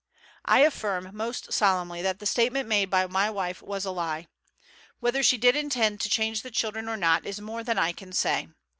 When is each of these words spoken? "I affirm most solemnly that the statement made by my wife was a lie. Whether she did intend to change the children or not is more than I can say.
"I 0.45 0.61
affirm 0.61 1.11
most 1.15 1.53
solemnly 1.53 2.01
that 2.01 2.17
the 2.17 2.25
statement 2.25 2.67
made 2.67 2.89
by 2.89 3.05
my 3.05 3.29
wife 3.29 3.61
was 3.61 3.85
a 3.85 3.91
lie. 3.91 4.25
Whether 4.99 5.21
she 5.21 5.37
did 5.37 5.55
intend 5.55 6.01
to 6.01 6.09
change 6.09 6.41
the 6.41 6.49
children 6.49 6.89
or 6.89 6.97
not 6.97 7.23
is 7.23 7.39
more 7.39 7.63
than 7.63 7.77
I 7.77 7.91
can 7.91 8.11
say. 8.11 8.47